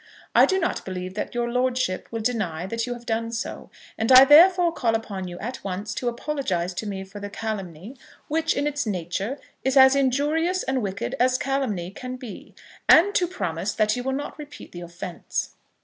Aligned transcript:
I 0.33 0.47
do 0.47 0.57
not 0.59 0.83
believe 0.83 1.13
that 1.13 1.35
your 1.35 1.47
lordship 1.51 2.07
will 2.09 2.21
deny 2.23 2.65
that 2.65 2.87
you 2.87 2.95
have 2.95 3.05
done 3.05 3.31
so, 3.31 3.69
and 3.99 4.11
I, 4.11 4.25
therefore, 4.25 4.71
call 4.73 4.95
upon 4.95 5.27
you 5.27 5.37
at 5.37 5.63
once 5.63 5.93
to 5.93 6.09
apologise 6.09 6.73
to 6.73 6.87
me 6.87 7.03
for 7.03 7.19
the 7.19 7.29
calumny, 7.29 7.95
which, 8.27 8.55
in 8.55 8.65
its 8.65 8.87
nature, 8.87 9.37
is 9.63 9.77
as 9.77 9.95
injurious 9.95 10.63
and 10.63 10.81
wicked 10.81 11.13
as 11.19 11.37
calumny 11.37 11.91
can 11.91 12.15
be, 12.15 12.55
and 12.89 13.13
to 13.13 13.27
promise 13.27 13.73
that 13.73 13.95
you 13.95 14.01
will 14.03 14.13
not 14.13 14.39
repeat 14.39 14.71
the 14.71 14.81
offence." 14.81 15.51